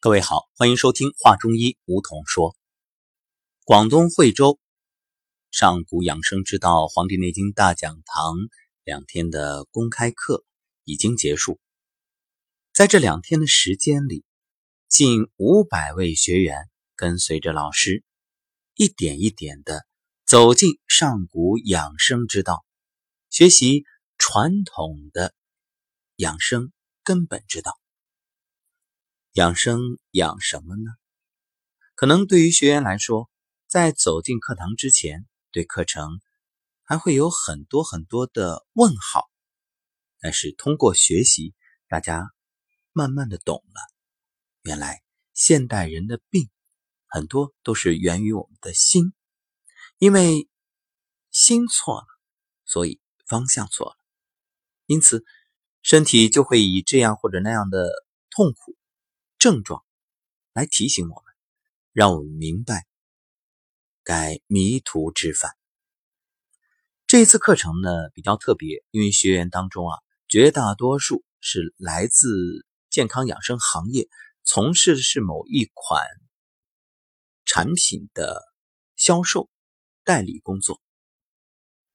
[0.00, 2.54] 各位好，欢迎收听《话中医》，梧桐说。
[3.64, 4.60] 广东惠州
[5.50, 8.34] 上古养生之道《黄帝内经大讲堂》
[8.84, 10.44] 两天的公开课
[10.84, 11.58] 已经结束，
[12.72, 14.24] 在这两天的时间里，
[14.88, 18.04] 近五百位学员跟随着老师，
[18.76, 19.84] 一点一点的
[20.24, 22.64] 走进上古养生之道，
[23.30, 23.82] 学习
[24.16, 25.34] 传统的
[26.14, 26.70] 养生
[27.02, 27.76] 根本之道。
[29.38, 29.78] 养生
[30.10, 30.90] 养什么呢？
[31.94, 33.30] 可能对于学员来说，
[33.68, 36.20] 在走进课堂之前，对课程
[36.82, 39.30] 还会有很多很多的问号。
[40.18, 41.54] 但是通过学习，
[41.86, 42.32] 大家
[42.90, 43.80] 慢慢的懂了，
[44.62, 46.50] 原来现代人的病
[47.06, 49.12] 很多都是源于我们的心，
[49.98, 50.48] 因为
[51.30, 52.06] 心错了，
[52.64, 53.96] 所以方向错了，
[54.86, 55.24] 因此
[55.82, 57.88] 身体就会以这样或者那样的
[58.30, 58.76] 痛苦。
[59.38, 59.84] 症状
[60.52, 61.24] 来提醒我们，
[61.92, 62.86] 让我们明白
[64.02, 65.56] 该迷途知返。
[67.06, 74.08] 这一次课程呢比较特别，因为学员当中啊，绝大多数是来自健康养生行业，
[74.42, 76.04] 从事的是某一款
[77.44, 78.42] 产品的
[78.96, 79.48] 销售
[80.04, 80.82] 代理工作。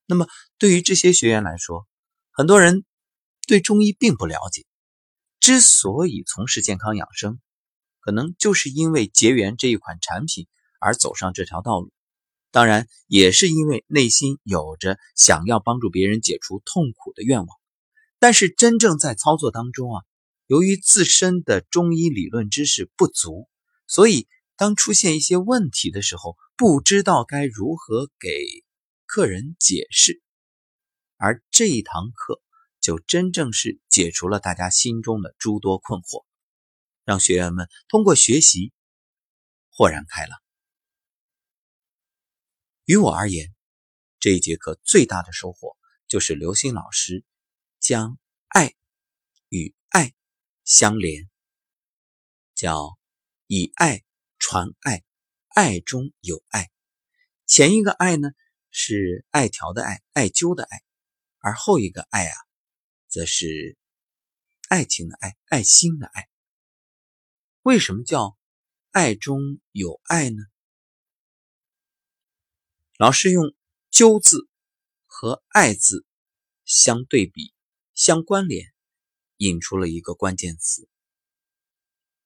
[0.06, 0.28] 那么
[0.58, 1.88] 对于这些学员来说，
[2.32, 2.86] 很多人
[3.48, 4.66] 对中医并不了解。
[5.44, 7.42] 之所以从事健康养生，
[8.00, 10.48] 可能就是因为结缘这一款产品
[10.80, 11.92] 而走上这条道路，
[12.50, 17.50] 当然也是因为内心有着想要帮助别人解除痛苦的愿望。
[18.20, 20.02] 但是真正在操作当中啊，
[20.48, 23.50] 由于自身的中医理论知识不足，
[23.86, 28.30] 所以当出现一些问题的时候，不知道该如何给
[29.06, 30.22] 客人解释。
[31.18, 32.40] 而这一堂课。
[32.84, 36.26] 就真正是解除了大家心中的诸多困惑，
[37.06, 38.74] 让学员们通过学习
[39.70, 40.38] 豁然开朗。
[42.84, 43.56] 于我而言，
[44.20, 45.78] 这一节课最大的收获
[46.10, 47.24] 就是刘星老师
[47.80, 48.74] 将爱
[49.48, 50.14] 与爱
[50.66, 51.30] 相连，
[52.54, 52.98] 叫
[53.48, 54.04] 以爱
[54.40, 55.06] 传爱，
[55.48, 56.70] 爱中有爱。
[57.46, 58.32] 前一个爱呢
[58.72, 60.84] 是艾条的爱，艾灸的爱，
[61.38, 62.43] 而后一个爱啊。
[63.14, 63.78] 则是
[64.70, 66.28] 爱情的爱，爱心的爱。
[67.62, 68.36] 为什么叫
[68.90, 70.42] 爱中有爱呢？
[72.98, 73.54] 老师用
[73.94, 74.50] “灸”字
[75.06, 76.08] 和“爱”字
[76.66, 77.54] 相对比、
[77.94, 78.74] 相关联，
[79.38, 80.90] 引出了一个关键词，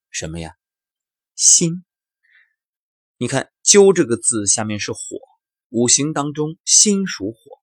[0.10, 0.56] 什么呀？
[1.36, 1.84] 心。
[3.18, 5.00] 你看“灸”这个字下面是火，
[5.68, 7.57] 五行当中心属火。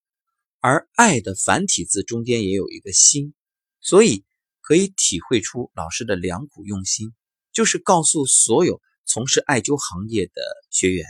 [0.67, 3.35] 而爱的繁体字中间也有一个心，
[3.83, 4.25] 所以
[4.63, 7.13] 可以体会出老师的良苦用心，
[7.53, 11.05] 就是告诉所有从事艾灸行业的学员，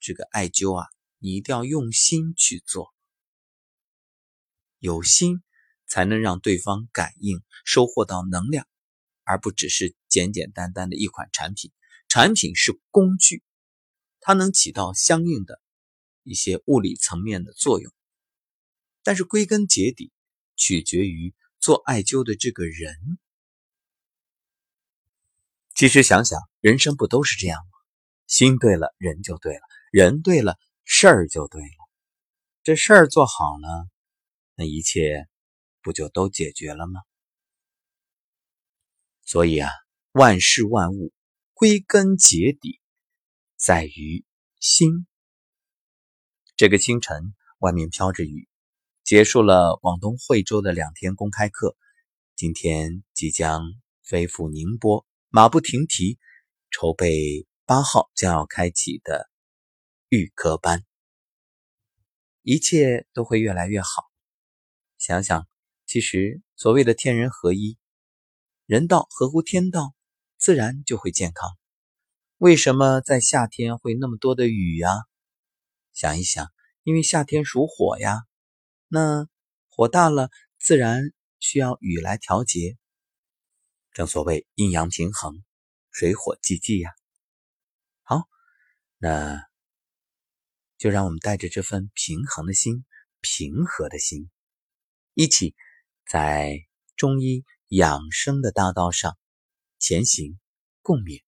[0.00, 0.88] 这个艾灸啊，
[1.20, 2.92] 你一定要用心去做，
[4.80, 5.44] 有心
[5.86, 8.66] 才能让对方感应收获到能量，
[9.22, 11.70] 而不只是简简单单的一款产品。
[12.08, 13.44] 产品是工具，
[14.18, 15.60] 它能起到相应的
[16.24, 17.94] 一些物理层面的作用。
[19.02, 20.12] 但是归根结底，
[20.56, 23.18] 取决于做艾灸的这个人。
[25.74, 27.70] 其实想想，人生不都是这样吗？
[28.26, 31.90] 心对了，人就对了；人对了，事儿就对了。
[32.62, 33.88] 这事儿做好了，
[34.54, 35.28] 那一切
[35.82, 37.00] 不就都解决了吗？
[39.24, 39.70] 所以啊，
[40.12, 41.12] 万事万物
[41.54, 42.80] 归根结底
[43.56, 44.24] 在于
[44.60, 45.06] 心。
[46.54, 48.48] 这个清晨，外面飘着雨。
[49.12, 51.76] 结束了广东惠州的两天公开课，
[52.34, 53.62] 今天即将
[54.02, 56.18] 飞赴宁波，马不停蹄
[56.70, 59.28] 筹备八号将要开启的
[60.08, 60.82] 预科班。
[62.40, 64.04] 一切都会越来越好。
[64.96, 65.46] 想想，
[65.84, 67.76] 其实所谓的天人合一，
[68.64, 69.94] 人道合乎天道，
[70.38, 71.50] 自然就会健康。
[72.38, 74.88] 为什么在夏天会那么多的雨呀？
[75.92, 76.50] 想一想，
[76.82, 78.22] 因为夏天属火呀。
[78.94, 79.26] 那
[79.70, 80.28] 火大了，
[80.58, 82.76] 自然需要雨来调节。
[83.94, 85.42] 正所谓阴阳平衡，
[85.90, 86.90] 水火既济呀。
[88.02, 88.28] 好，
[88.98, 89.42] 那
[90.76, 92.84] 就让我们带着这份平衡的心、
[93.22, 94.30] 平和的心，
[95.14, 95.54] 一起
[96.06, 96.58] 在
[96.94, 99.16] 中医养生的大道上
[99.78, 100.38] 前行，
[100.82, 101.22] 共勉。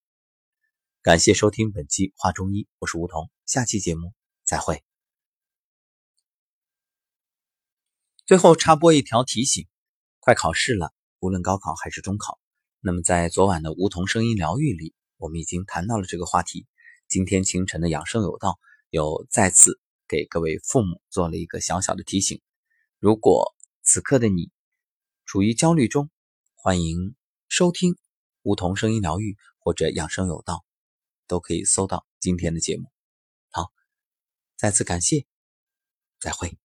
[1.00, 4.12] 感谢收听本期《话中医》，我是梧桐，下期节目
[4.44, 4.84] 再会。
[8.26, 9.66] 最后插播一条提醒：
[10.18, 12.40] 快考试了，无论高考还是中考，
[12.80, 16.66] 那么在昨晚的梧桐声音疗愈里，我们已经谈到了这个话题。
[17.06, 19.78] 今天清晨的养生有道，又再次
[20.08, 22.40] 给各位父母做了一个小小的提醒：
[22.98, 24.50] 如果此刻的你
[25.26, 26.08] 处于焦虑中，
[26.54, 27.14] 欢迎
[27.50, 27.98] 收听
[28.40, 30.64] 梧桐声音疗愈或者养生有道，
[31.26, 32.90] 都可以搜到今天的节目。
[33.50, 33.70] 好，
[34.56, 35.26] 再次感谢，
[36.18, 36.56] 再会。